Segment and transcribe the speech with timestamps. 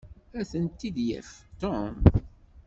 [0.39, 1.29] Ad tent-id-yaf
[1.59, 1.95] Tom.